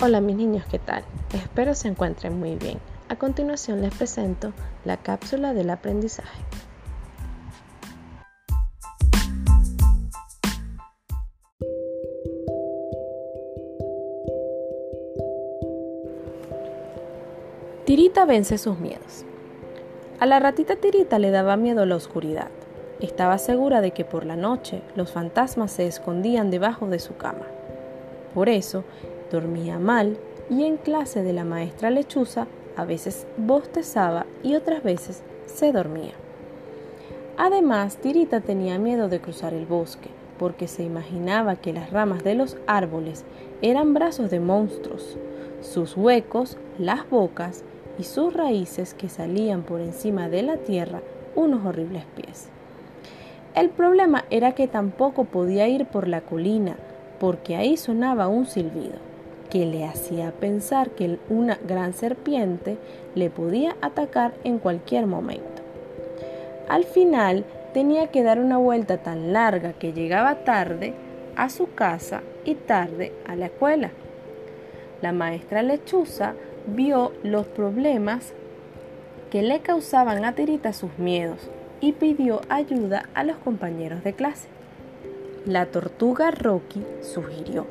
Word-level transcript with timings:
Hola 0.00 0.20
mis 0.20 0.36
niños, 0.36 0.64
¿qué 0.70 0.78
tal? 0.78 1.02
Espero 1.34 1.74
se 1.74 1.88
encuentren 1.88 2.38
muy 2.38 2.54
bien. 2.54 2.78
A 3.08 3.16
continuación 3.16 3.82
les 3.82 3.92
presento 3.92 4.52
la 4.84 4.96
cápsula 4.96 5.54
del 5.54 5.70
aprendizaje. 5.70 6.40
Tirita 17.84 18.24
vence 18.24 18.56
sus 18.56 18.78
miedos. 18.78 19.24
A 20.20 20.26
la 20.26 20.38
ratita 20.38 20.76
Tirita 20.76 21.18
le 21.18 21.32
daba 21.32 21.56
miedo 21.56 21.84
la 21.86 21.96
oscuridad. 21.96 22.50
Estaba 23.00 23.36
segura 23.38 23.80
de 23.80 23.90
que 23.90 24.04
por 24.04 24.24
la 24.24 24.36
noche 24.36 24.80
los 24.94 25.10
fantasmas 25.10 25.72
se 25.72 25.88
escondían 25.88 26.52
debajo 26.52 26.86
de 26.86 27.00
su 27.00 27.16
cama. 27.16 27.46
Por 28.32 28.48
eso 28.48 28.84
dormía 29.30 29.78
mal 29.78 30.18
y 30.50 30.64
en 30.64 30.76
clase 30.76 31.22
de 31.22 31.32
la 31.32 31.44
maestra 31.44 31.90
lechuza 31.90 32.46
a 32.76 32.84
veces 32.84 33.26
bostezaba 33.36 34.26
y 34.42 34.54
otras 34.54 34.82
veces 34.82 35.22
se 35.46 35.72
dormía. 35.72 36.12
Además, 37.36 37.96
Tirita 37.96 38.40
tenía 38.40 38.78
miedo 38.78 39.08
de 39.08 39.20
cruzar 39.20 39.54
el 39.54 39.66
bosque, 39.66 40.10
porque 40.38 40.68
se 40.68 40.84
imaginaba 40.84 41.56
que 41.56 41.72
las 41.72 41.90
ramas 41.90 42.22
de 42.24 42.34
los 42.34 42.56
árboles 42.66 43.24
eran 43.62 43.94
brazos 43.94 44.30
de 44.30 44.40
monstruos, 44.40 45.16
sus 45.60 45.96
huecos, 45.96 46.56
las 46.78 47.08
bocas 47.10 47.64
y 47.98 48.04
sus 48.04 48.32
raíces 48.32 48.94
que 48.94 49.08
salían 49.08 49.62
por 49.62 49.80
encima 49.80 50.28
de 50.28 50.42
la 50.42 50.56
tierra 50.58 51.02
unos 51.34 51.66
horribles 51.66 52.04
pies. 52.14 52.48
El 53.54 53.70
problema 53.70 54.24
era 54.30 54.52
que 54.52 54.68
tampoco 54.68 55.24
podía 55.24 55.66
ir 55.66 55.86
por 55.86 56.06
la 56.06 56.20
colina, 56.20 56.76
porque 57.18 57.56
ahí 57.56 57.76
sonaba 57.76 58.28
un 58.28 58.46
silbido 58.46 59.07
que 59.50 59.66
le 59.66 59.84
hacía 59.84 60.32
pensar 60.32 60.90
que 60.90 61.18
una 61.28 61.58
gran 61.66 61.94
serpiente 61.94 62.76
le 63.14 63.30
podía 63.30 63.76
atacar 63.80 64.34
en 64.44 64.58
cualquier 64.58 65.06
momento. 65.06 65.62
Al 66.68 66.84
final 66.84 67.44
tenía 67.72 68.08
que 68.08 68.22
dar 68.22 68.38
una 68.38 68.58
vuelta 68.58 68.98
tan 68.98 69.32
larga 69.32 69.72
que 69.72 69.92
llegaba 69.92 70.44
tarde 70.44 70.94
a 71.36 71.48
su 71.48 71.72
casa 71.74 72.22
y 72.44 72.54
tarde 72.54 73.12
a 73.26 73.36
la 73.36 73.46
escuela. 73.46 73.90
La 75.00 75.12
maestra 75.12 75.62
lechuza 75.62 76.34
vio 76.66 77.12
los 77.22 77.46
problemas 77.46 78.32
que 79.30 79.42
le 79.42 79.60
causaban 79.60 80.24
a 80.24 80.34
Tirita 80.34 80.72
sus 80.72 80.98
miedos 80.98 81.50
y 81.80 81.92
pidió 81.92 82.40
ayuda 82.48 83.08
a 83.14 83.24
los 83.24 83.36
compañeros 83.36 84.02
de 84.02 84.12
clase. 84.12 84.48
La 85.46 85.66
tortuga 85.66 86.30
Rocky 86.30 86.84
sugirió, 87.00 87.66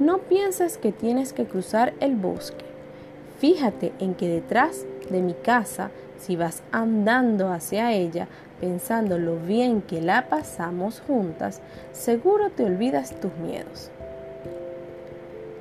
no 0.00 0.18
pienses 0.18 0.78
que 0.78 0.92
tienes 0.92 1.34
que 1.34 1.44
cruzar 1.44 1.92
el 2.00 2.16
bosque. 2.16 2.64
Fíjate 3.38 3.92
en 3.98 4.14
que 4.14 4.28
detrás 4.28 4.86
de 5.10 5.20
mi 5.20 5.34
casa, 5.34 5.90
si 6.18 6.36
vas 6.36 6.62
andando 6.72 7.52
hacia 7.52 7.92
ella, 7.92 8.26
pensando 8.60 9.18
lo 9.18 9.36
bien 9.36 9.82
que 9.82 10.00
la 10.00 10.28
pasamos 10.28 11.02
juntas, 11.06 11.60
seguro 11.92 12.50
te 12.50 12.64
olvidas 12.64 13.14
tus 13.20 13.34
miedos. 13.36 13.90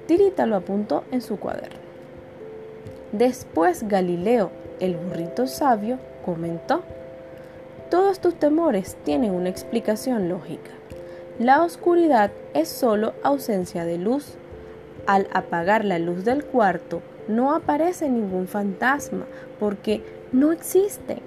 Tirita 0.08 0.46
lo 0.46 0.56
apuntó 0.56 1.03
en 1.12 1.22
su 1.22 1.38
cuaderno. 1.38 1.80
Después 3.12 3.88
Galileo, 3.88 4.52
el 4.80 4.96
burrito 4.96 5.48
sabio, 5.48 6.00
comentó, 6.26 6.84
todos 7.90 8.22
tus 8.22 8.36
temores 8.36 8.96
tienen 9.03 9.31
una 9.31 9.50
explicación 9.50 10.30
lógica. 10.30 10.78
La 11.40 11.64
oscuridad 11.64 12.32
es 12.54 12.68
solo 12.68 13.14
ausencia 13.23 13.86
de 13.86 13.98
luz. 13.98 14.36
Al 15.08 15.30
apagar 15.32 15.86
la 15.86 15.98
luz 15.98 16.26
del 16.26 16.44
cuarto 16.44 17.02
no 17.30 17.56
aparece 17.56 18.09
ningún 18.09 18.46
fantasma 18.50 19.25
porque 19.58 20.03
no 20.34 20.52
existe. 20.52 21.19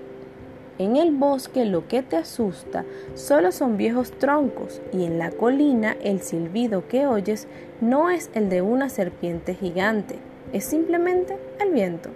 En 0.76 0.96
el 0.96 1.12
bosque 1.12 1.64
lo 1.64 1.88
que 1.88 2.02
te 2.02 2.18
asusta 2.18 2.84
solo 3.14 3.52
son 3.52 3.78
viejos 3.78 4.10
troncos 4.10 4.82
y 4.92 5.06
en 5.06 5.18
la 5.18 5.30
colina 5.30 5.96
el 6.02 6.20
silbido 6.20 6.86
que 6.88 7.06
oyes 7.06 7.48
no 7.80 8.10
es 8.10 8.28
el 8.34 8.50
de 8.50 8.60
una 8.60 8.90
serpiente 8.90 9.54
gigante, 9.54 10.18
es 10.52 10.66
simplemente 10.66 11.38
el 11.58 11.70
viento. 11.70 12.10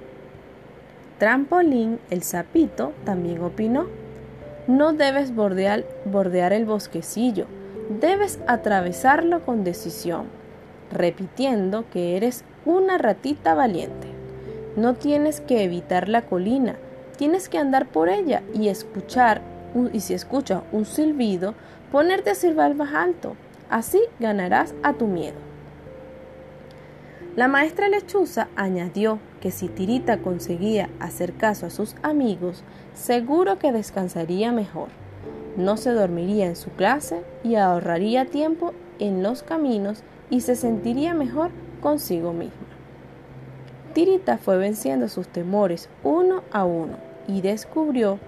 Trampolín, 1.19 1.99
el 2.11 2.23
sapito, 2.23 2.93
también 3.07 3.41
opinó, 3.41 3.87
no 4.67 4.93
debes 4.93 5.35
bordear, 5.35 5.85
bordear 6.05 6.53
el 6.53 6.67
bosquecillo, 6.67 7.47
debes 7.89 8.39
atravesarlo 8.47 9.45
con 9.45 9.65
decisión, 9.65 10.27
repitiendo 10.93 11.89
que 11.91 12.17
eres 12.17 12.45
una 12.65 12.99
ratita 12.99 13.55
valiente. 13.55 14.09
No 14.77 14.95
tienes 14.95 15.41
que 15.41 15.65
evitar 15.65 16.09
la 16.09 16.23
colina, 16.23 16.77
tienes 17.17 17.49
que 17.49 17.59
andar 17.59 17.87
por 17.87 18.09
ella 18.09 18.43
y 18.53 18.69
escuchar, 18.69 19.41
y 19.93 20.01
si 20.01 20.15
escuchas 20.15 20.63
un 20.73 20.85
silbido, 20.85 21.55
ponerte 21.93 22.31
a 22.31 22.35
silbar 22.35 22.75
más 22.75 22.95
alto. 22.95 23.37
Así 23.71 24.01
ganarás 24.21 24.75
a 24.83 24.93
tu 24.93 25.07
miedo. 25.07 25.37
La 27.35 27.49
maestra 27.49 27.89
lechuza 27.89 28.49
añadió 28.57 29.19
que 29.41 29.51
si 29.51 29.69
Tirita 29.69 30.19
conseguía 30.19 30.89
hacer 31.01 31.35
caso 31.35 31.67
a 31.67 31.71
sus 31.71 31.95
amigos, 32.03 32.63
seguro 32.95 33.59
que 33.59 33.73
descansaría 33.73 34.53
mejor 34.53 34.89
no 35.57 35.77
se 35.77 35.91
dormiría 35.91 36.47
en 36.47 36.57
su 36.57 36.71
clase 36.71 37.23
y 37.43 37.55
ahorraría 37.57 38.27
tiempo 38.27 38.73
en 38.99 39.23
los 39.23 39.43
caminos 39.43 40.03
y 40.31 40.41
se 40.41 40.57
sentiría 40.57 41.15
mejor 41.15 41.51
consigo 41.81 42.33
misma. 42.33 42.67
Tirita 43.93 44.39
fue 44.39 44.59
venciendo 44.59 45.09
sus 45.09 45.29
temores 45.29 45.89
uno 46.03 46.43
a 46.53 46.65
uno 46.65 46.99
y 47.27 47.41
descubrió 47.41 48.19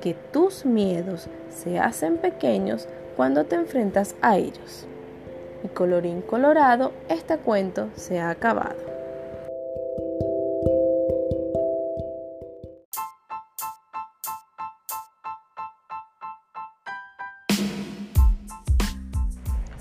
que 0.00 0.14
tus 0.14 0.64
miedos 0.64 1.28
se 1.50 1.78
hacen 1.78 2.18
pequeños 2.18 2.86
cuando 3.16 3.44
te 3.44 3.56
enfrentas 3.56 4.14
a 4.22 4.36
ellos. 4.36 4.86
Y 5.64 5.68
colorín 5.68 6.22
colorado, 6.22 6.92
este 7.08 7.36
cuento 7.36 7.88
se 7.96 8.20
ha 8.20 8.30
acabado. 8.30 8.97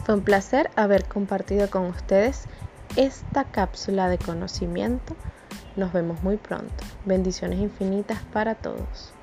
Fue 0.07 0.15
un 0.15 0.21
placer 0.21 0.69
haber 0.77 1.03
compartido 1.03 1.69
con 1.69 1.87
ustedes 1.87 2.47
esta 2.95 3.43
cápsula 3.43 4.07
de 4.07 4.17
conocimiento. 4.17 5.17
Nos 5.75 5.91
vemos 5.91 6.23
muy 6.23 6.37
pronto. 6.37 6.85
Bendiciones 7.03 7.59
infinitas 7.59 8.19
para 8.31 8.55
todos. 8.55 9.16